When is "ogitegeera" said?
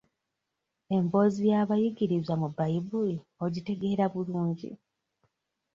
3.45-4.05